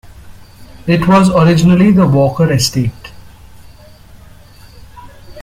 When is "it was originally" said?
0.87-1.91